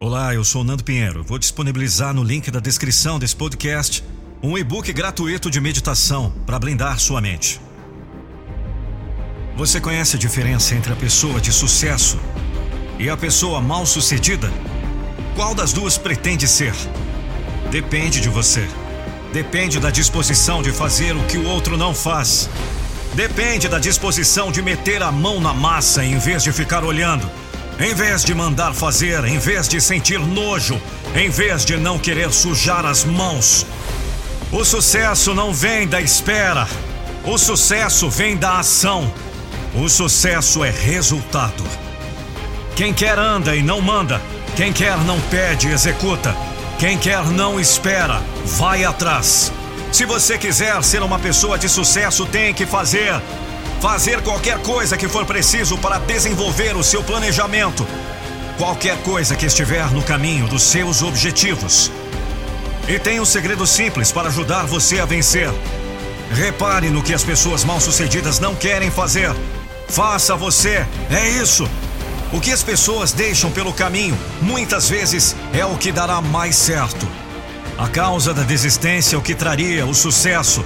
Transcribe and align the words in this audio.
Olá, 0.00 0.32
eu 0.32 0.44
sou 0.44 0.62
Nando 0.62 0.84
Pinheiro. 0.84 1.24
Vou 1.24 1.40
disponibilizar 1.40 2.14
no 2.14 2.22
link 2.22 2.52
da 2.52 2.60
descrição 2.60 3.18
desse 3.18 3.34
podcast 3.34 4.04
um 4.40 4.56
e-book 4.56 4.92
gratuito 4.92 5.50
de 5.50 5.60
meditação 5.60 6.32
para 6.46 6.56
blindar 6.56 7.00
sua 7.00 7.20
mente. 7.20 7.60
Você 9.56 9.80
conhece 9.80 10.14
a 10.14 10.18
diferença 10.18 10.76
entre 10.76 10.92
a 10.92 10.96
pessoa 10.96 11.40
de 11.40 11.52
sucesso 11.52 12.16
e 12.96 13.10
a 13.10 13.16
pessoa 13.16 13.60
mal-sucedida? 13.60 14.52
Qual 15.34 15.52
das 15.52 15.72
duas 15.72 15.98
pretende 15.98 16.46
ser? 16.46 16.74
Depende 17.68 18.20
de 18.20 18.28
você. 18.28 18.68
Depende 19.32 19.80
da 19.80 19.90
disposição 19.90 20.62
de 20.62 20.70
fazer 20.70 21.16
o 21.16 21.24
que 21.24 21.38
o 21.38 21.44
outro 21.48 21.76
não 21.76 21.92
faz. 21.92 22.48
Depende 23.14 23.66
da 23.66 23.80
disposição 23.80 24.52
de 24.52 24.62
meter 24.62 25.02
a 25.02 25.10
mão 25.10 25.40
na 25.40 25.52
massa 25.52 26.04
em 26.04 26.20
vez 26.20 26.44
de 26.44 26.52
ficar 26.52 26.84
olhando. 26.84 27.28
Em 27.80 27.94
vez 27.94 28.24
de 28.24 28.34
mandar 28.34 28.74
fazer, 28.74 29.24
em 29.24 29.38
vez 29.38 29.68
de 29.68 29.80
sentir 29.80 30.18
nojo, 30.18 30.80
em 31.14 31.30
vez 31.30 31.64
de 31.64 31.76
não 31.76 31.96
querer 31.96 32.32
sujar 32.32 32.84
as 32.84 33.04
mãos. 33.04 33.64
O 34.50 34.64
sucesso 34.64 35.32
não 35.32 35.54
vem 35.54 35.86
da 35.86 36.00
espera. 36.00 36.66
O 37.24 37.38
sucesso 37.38 38.10
vem 38.10 38.36
da 38.36 38.58
ação. 38.58 39.12
O 39.74 39.88
sucesso 39.88 40.64
é 40.64 40.70
resultado. 40.70 41.62
Quem 42.74 42.92
quer 42.92 43.16
anda 43.16 43.54
e 43.54 43.62
não 43.62 43.80
manda. 43.80 44.20
Quem 44.56 44.72
quer 44.72 44.98
não 44.98 45.20
pede 45.20 45.68
executa. 45.68 46.34
Quem 46.80 46.98
quer 46.98 47.24
não 47.26 47.60
espera, 47.60 48.20
vai 48.44 48.84
atrás. 48.84 49.52
Se 49.92 50.04
você 50.04 50.36
quiser 50.36 50.82
ser 50.82 51.02
uma 51.02 51.18
pessoa 51.18 51.56
de 51.56 51.68
sucesso, 51.68 52.26
tem 52.26 52.52
que 52.52 52.66
fazer. 52.66 53.20
Fazer 53.80 54.22
qualquer 54.22 54.58
coisa 54.58 54.96
que 54.96 55.08
for 55.08 55.24
preciso 55.24 55.78
para 55.78 55.98
desenvolver 55.98 56.76
o 56.76 56.82
seu 56.82 57.02
planejamento. 57.02 57.86
Qualquer 58.56 59.00
coisa 59.04 59.36
que 59.36 59.46
estiver 59.46 59.88
no 59.92 60.02
caminho 60.02 60.48
dos 60.48 60.64
seus 60.64 61.00
objetivos. 61.00 61.92
E 62.88 62.98
tem 62.98 63.20
um 63.20 63.24
segredo 63.24 63.64
simples 63.68 64.10
para 64.10 64.28
ajudar 64.28 64.66
você 64.66 64.98
a 64.98 65.04
vencer. 65.04 65.48
Repare 66.32 66.90
no 66.90 67.04
que 67.04 67.14
as 67.14 67.22
pessoas 67.22 67.62
mal-sucedidas 67.62 68.40
não 68.40 68.56
querem 68.56 68.90
fazer. 68.90 69.32
Faça 69.86 70.34
você, 70.34 70.84
é 71.08 71.28
isso. 71.40 71.68
O 72.32 72.40
que 72.40 72.50
as 72.50 72.64
pessoas 72.64 73.12
deixam 73.12 73.50
pelo 73.50 73.72
caminho, 73.72 74.18
muitas 74.42 74.88
vezes, 74.88 75.36
é 75.52 75.64
o 75.64 75.76
que 75.76 75.92
dará 75.92 76.20
mais 76.20 76.56
certo. 76.56 77.08
A 77.78 77.86
causa 77.86 78.34
da 78.34 78.42
desistência 78.42 79.14
é 79.14 79.18
o 79.18 79.22
que 79.22 79.36
traria 79.36 79.86
o 79.86 79.94
sucesso. 79.94 80.64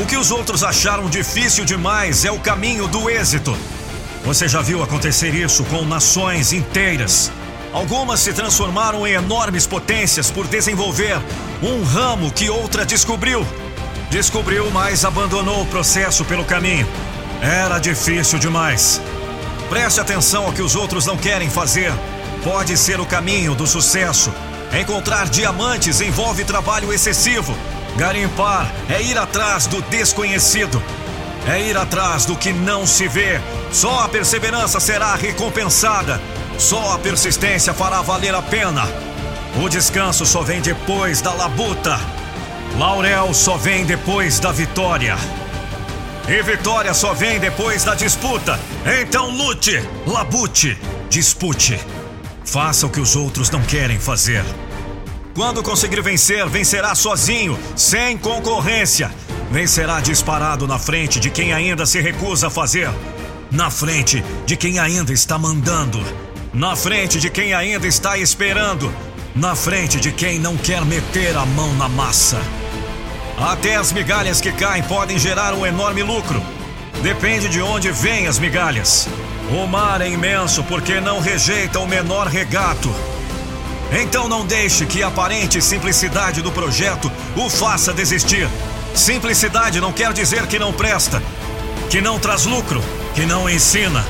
O 0.00 0.06
que 0.06 0.16
os 0.16 0.30
outros 0.30 0.64
acharam 0.64 1.10
difícil 1.10 1.62
demais 1.62 2.24
é 2.24 2.32
o 2.32 2.40
caminho 2.40 2.88
do 2.88 3.10
êxito. 3.10 3.54
Você 4.24 4.48
já 4.48 4.62
viu 4.62 4.82
acontecer 4.82 5.34
isso 5.34 5.62
com 5.64 5.84
nações 5.84 6.54
inteiras. 6.54 7.30
Algumas 7.70 8.20
se 8.20 8.32
transformaram 8.32 9.06
em 9.06 9.12
enormes 9.12 9.66
potências 9.66 10.30
por 10.30 10.46
desenvolver 10.46 11.20
um 11.62 11.84
ramo 11.84 12.32
que 12.32 12.48
outra 12.48 12.86
descobriu. 12.86 13.46
Descobriu, 14.08 14.70
mas 14.70 15.04
abandonou 15.04 15.60
o 15.60 15.66
processo 15.66 16.24
pelo 16.24 16.46
caminho. 16.46 16.88
Era 17.42 17.78
difícil 17.78 18.38
demais. 18.38 19.02
Preste 19.68 20.00
atenção 20.00 20.46
ao 20.46 20.52
que 20.54 20.62
os 20.62 20.76
outros 20.76 21.04
não 21.04 21.18
querem 21.18 21.50
fazer. 21.50 21.92
Pode 22.42 22.74
ser 22.78 23.00
o 23.00 23.06
caminho 23.06 23.54
do 23.54 23.66
sucesso. 23.66 24.32
Encontrar 24.72 25.28
diamantes 25.28 26.00
envolve 26.00 26.42
trabalho 26.42 26.90
excessivo. 26.90 27.54
Garimpar 27.96 28.72
é 28.88 29.02
ir 29.02 29.18
atrás 29.18 29.66
do 29.66 29.82
desconhecido. 29.82 30.82
É 31.46 31.60
ir 31.60 31.76
atrás 31.76 32.24
do 32.24 32.36
que 32.36 32.52
não 32.52 32.86
se 32.86 33.08
vê. 33.08 33.40
Só 33.72 34.00
a 34.00 34.08
perseverança 34.08 34.78
será 34.80 35.14
recompensada. 35.14 36.20
Só 36.58 36.94
a 36.94 36.98
persistência 36.98 37.72
fará 37.72 38.02
valer 38.02 38.34
a 38.34 38.42
pena. 38.42 38.86
O 39.62 39.68
descanso 39.68 40.24
só 40.24 40.42
vem 40.42 40.60
depois 40.60 41.20
da 41.20 41.32
labuta. 41.32 41.98
Laurel 42.78 43.34
só 43.34 43.56
vem 43.56 43.84
depois 43.84 44.38
da 44.38 44.52
vitória. 44.52 45.16
E 46.28 46.42
vitória 46.42 46.94
só 46.94 47.12
vem 47.12 47.40
depois 47.40 47.82
da 47.82 47.94
disputa. 47.94 48.58
Então 49.00 49.30
lute, 49.30 49.82
labute, 50.06 50.78
dispute. 51.08 51.80
Faça 52.44 52.86
o 52.86 52.90
que 52.90 53.00
os 53.00 53.16
outros 53.16 53.50
não 53.50 53.62
querem 53.62 53.98
fazer. 53.98 54.44
Quando 55.34 55.62
conseguir 55.62 56.02
vencer, 56.02 56.46
vencerá 56.48 56.94
sozinho, 56.94 57.58
sem 57.76 58.18
concorrência. 58.18 59.10
Vencerá 59.50 60.00
disparado 60.00 60.66
na 60.66 60.78
frente 60.78 61.20
de 61.20 61.30
quem 61.30 61.52
ainda 61.52 61.86
se 61.86 62.00
recusa 62.00 62.48
a 62.48 62.50
fazer. 62.50 62.90
Na 63.50 63.70
frente 63.70 64.24
de 64.44 64.56
quem 64.56 64.78
ainda 64.78 65.12
está 65.12 65.38
mandando. 65.38 66.00
Na 66.52 66.74
frente 66.74 67.18
de 67.20 67.30
quem 67.30 67.54
ainda 67.54 67.86
está 67.86 68.18
esperando. 68.18 68.92
Na 69.34 69.54
frente 69.54 70.00
de 70.00 70.10
quem 70.10 70.38
não 70.38 70.56
quer 70.56 70.84
meter 70.84 71.36
a 71.36 71.46
mão 71.46 71.72
na 71.74 71.88
massa. 71.88 72.40
Até 73.38 73.76
as 73.76 73.92
migalhas 73.92 74.40
que 74.40 74.52
caem 74.52 74.82
podem 74.82 75.18
gerar 75.18 75.54
um 75.54 75.64
enorme 75.64 76.02
lucro. 76.02 76.42
Depende 77.02 77.48
de 77.48 77.62
onde 77.62 77.90
vêm 77.92 78.26
as 78.26 78.38
migalhas. 78.38 79.08
O 79.50 79.66
mar 79.66 80.00
é 80.00 80.08
imenso 80.08 80.62
porque 80.64 81.00
não 81.00 81.20
rejeita 81.20 81.78
o 81.78 81.86
menor 81.86 82.26
regato. 82.26 82.92
Então 83.92 84.28
não 84.28 84.46
deixe 84.46 84.86
que 84.86 85.02
a 85.02 85.08
aparente 85.08 85.60
simplicidade 85.60 86.42
do 86.42 86.52
projeto 86.52 87.10
o 87.36 87.48
faça 87.50 87.92
desistir. 87.92 88.48
Simplicidade 88.94 89.80
não 89.80 89.92
quer 89.92 90.12
dizer 90.12 90.46
que 90.46 90.58
não 90.58 90.72
presta, 90.72 91.22
que 91.88 92.00
não 92.00 92.18
traz 92.18 92.44
lucro, 92.44 92.82
que 93.14 93.26
não 93.26 93.48
ensina. 93.48 94.04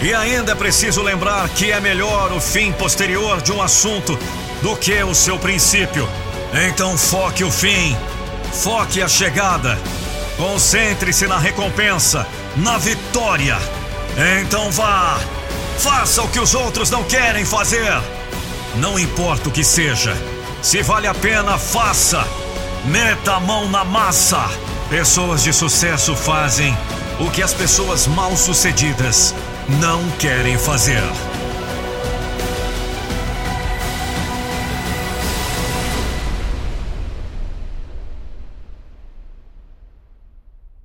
E 0.00 0.14
ainda 0.14 0.52
é 0.52 0.54
preciso 0.54 1.02
lembrar 1.02 1.48
que 1.50 1.72
é 1.72 1.80
melhor 1.80 2.32
o 2.32 2.40
fim 2.40 2.72
posterior 2.72 3.40
de 3.42 3.52
um 3.52 3.60
assunto 3.60 4.18
do 4.62 4.76
que 4.76 5.02
o 5.02 5.14
seu 5.14 5.38
princípio. 5.38 6.08
Então 6.52 6.96
foque 6.96 7.44
o 7.44 7.50
fim 7.50 7.96
Foque 8.52 9.00
a 9.02 9.08
chegada. 9.08 9.78
Concentre-se 10.36 11.26
na 11.26 11.38
recompensa, 11.38 12.26
na 12.56 12.78
vitória. 12.78 13.58
Então 14.40 14.70
vá. 14.70 15.18
Faça 15.78 16.22
o 16.22 16.28
que 16.28 16.40
os 16.40 16.54
outros 16.54 16.90
não 16.90 17.04
querem 17.04 17.44
fazer. 17.44 17.92
Não 18.76 18.98
importa 18.98 19.48
o 19.48 19.52
que 19.52 19.64
seja. 19.64 20.16
Se 20.62 20.82
vale 20.82 21.06
a 21.06 21.14
pena, 21.14 21.58
faça. 21.58 22.26
Meta 22.84 23.34
a 23.34 23.40
mão 23.40 23.68
na 23.68 23.84
massa. 23.84 24.48
Pessoas 24.88 25.42
de 25.42 25.52
sucesso 25.52 26.14
fazem 26.14 26.76
o 27.20 27.30
que 27.30 27.42
as 27.42 27.52
pessoas 27.52 28.06
mal 28.06 28.36
sucedidas 28.36 29.34
não 29.80 30.08
querem 30.18 30.56
fazer. 30.56 31.02